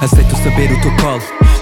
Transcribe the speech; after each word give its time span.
Aceito 0.00 0.36
saber 0.36 0.72
o 0.72 0.80
teu 0.80 0.96
colo 0.96 1.20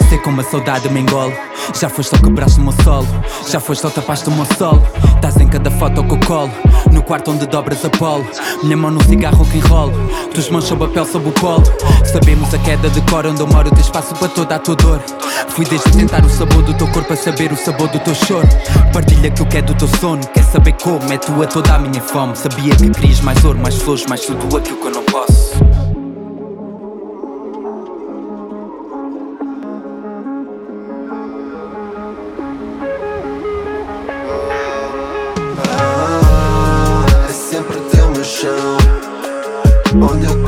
Sei 0.09 0.19
como 0.19 0.41
a 0.41 0.45
saudade 0.45 0.89
me 0.91 1.01
engole. 1.01 1.37
Já 1.75 1.89
foste 1.89 2.15
ao 2.15 2.23
quebraste 2.23 2.61
o 2.61 2.63
meu 2.63 2.73
solo 2.85 3.09
Já 3.49 3.59
foste 3.59 3.85
ao 3.85 3.91
tapaste 3.91 4.29
o 4.29 4.33
meu 4.33 4.47
solo. 4.57 4.81
Estás 5.17 5.37
em 5.39 5.49
cada 5.49 5.71
foto 5.73 6.05
que 6.05 6.15
eu 6.15 6.21
colo 6.21 6.53
No 6.93 7.03
quarto 7.03 7.33
onde 7.33 7.47
dobras 7.49 7.85
a 7.85 7.91
polo. 7.91 8.25
Minha 8.63 8.77
mão 8.77 8.93
no 8.93 9.03
cigarro 9.03 9.45
que 9.45 9.57
enrolo 9.57 9.93
Tuas 10.33 10.49
mãos 10.51 10.67
sob 10.67 10.85
a 10.85 10.89
pele, 10.89 11.07
sob 11.07 11.29
o 11.29 11.33
polo. 11.33 11.65
Sabemos 12.05 12.55
a 12.55 12.59
queda 12.59 12.89
de 12.91 13.01
cor 13.11 13.27
onde 13.27 13.41
eu 13.41 13.49
moro 13.49 13.73
Tem 13.73 13.81
espaço 13.81 14.15
para 14.15 14.29
toda 14.29 14.55
a 14.55 14.59
tua 14.61 14.77
dor 14.77 15.03
Fui 15.49 15.65
desde 15.65 15.91
tentar 15.93 16.25
o 16.25 16.29
sabor 16.29 16.63
do 16.63 16.75
teu 16.75 16.87
corpo 16.89 17.13
A 17.13 17.17
saber 17.17 17.53
o 17.53 17.57
sabor 17.57 17.89
do 17.89 17.99
teu 18.01 18.15
choro. 18.15 18.49
Partilha 18.93 19.30
que 19.30 19.57
é 19.57 19.63
do 19.63 19.74
teu 19.74 19.88
sono. 19.88 20.27
Quer 20.29 20.45
saber 20.45 20.73
como? 20.83 21.13
É 21.13 21.19
tua 21.19 21.47
toda 21.47 21.74
a 21.74 21.79
minha 21.79 22.02
fome. 22.02 22.37
Sabia 22.37 22.74
que 22.74 22.91
querias 22.91 23.21
mais 23.21 23.45
ouro, 23.45 23.59
mais 23.59 23.77
flores 23.77 24.07
Mais 24.07 24.21
tudo 24.21 24.57
aquilo 24.57 24.77
que 24.79 24.87
eu 24.87 24.93
não 24.93 25.02
posso. 25.05 25.57
É 37.29 37.32
sempre 37.32 37.79
teu 37.91 38.10
meu 38.10 38.25
chão. 38.25 38.77
Onde 39.95 40.27
eu 40.27 40.46